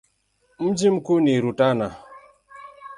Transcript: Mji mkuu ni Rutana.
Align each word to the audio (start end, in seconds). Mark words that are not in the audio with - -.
Mji 0.59 0.89
mkuu 0.89 1.19
ni 1.19 1.39
Rutana. 1.41 1.95